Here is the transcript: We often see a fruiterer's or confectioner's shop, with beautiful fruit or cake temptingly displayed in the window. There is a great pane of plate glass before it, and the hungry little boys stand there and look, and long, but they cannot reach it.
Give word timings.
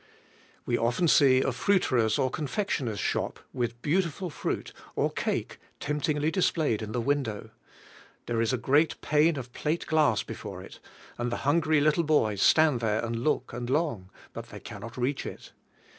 We 0.65 0.79
often 0.79 1.07
see 1.07 1.41
a 1.41 1.51
fruiterer's 1.51 2.17
or 2.17 2.31
confectioner's 2.31 2.97
shop, 2.97 3.37
with 3.53 3.79
beautiful 3.83 4.31
fruit 4.31 4.73
or 4.95 5.11
cake 5.11 5.59
temptingly 5.79 6.31
displayed 6.31 6.81
in 6.81 6.91
the 6.91 6.99
window. 6.99 7.51
There 8.25 8.41
is 8.41 8.51
a 8.51 8.57
great 8.57 8.99
pane 9.01 9.37
of 9.37 9.53
plate 9.53 9.85
glass 9.85 10.23
before 10.23 10.59
it, 10.63 10.79
and 11.19 11.31
the 11.31 11.45
hungry 11.45 11.79
little 11.79 12.03
boys 12.03 12.41
stand 12.41 12.79
there 12.79 13.05
and 13.05 13.23
look, 13.23 13.53
and 13.53 13.69
long, 13.69 14.09
but 14.33 14.49
they 14.49 14.59
cannot 14.59 14.97
reach 14.97 15.23
it. 15.23 15.51